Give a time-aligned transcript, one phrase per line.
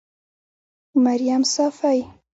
[1.03, 1.99] مريم صافۍ